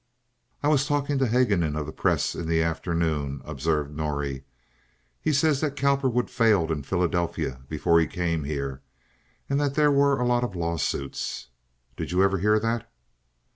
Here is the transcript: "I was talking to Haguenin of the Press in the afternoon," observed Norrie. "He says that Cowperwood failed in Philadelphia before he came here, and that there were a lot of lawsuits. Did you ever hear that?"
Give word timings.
"I 0.63 0.67
was 0.67 0.87
talking 0.87 1.19
to 1.19 1.27
Haguenin 1.27 1.75
of 1.77 1.85
the 1.85 1.91
Press 1.91 2.33
in 2.33 2.47
the 2.47 2.63
afternoon," 2.63 3.39
observed 3.45 3.95
Norrie. 3.95 4.45
"He 5.21 5.31
says 5.31 5.61
that 5.61 5.75
Cowperwood 5.75 6.27
failed 6.27 6.71
in 6.71 6.81
Philadelphia 6.81 7.61
before 7.69 7.99
he 7.99 8.07
came 8.07 8.43
here, 8.45 8.81
and 9.47 9.59
that 9.61 9.75
there 9.75 9.91
were 9.91 10.19
a 10.19 10.25
lot 10.25 10.43
of 10.43 10.55
lawsuits. 10.55 11.49
Did 11.95 12.11
you 12.11 12.23
ever 12.23 12.39
hear 12.39 12.59
that?" 12.59 12.91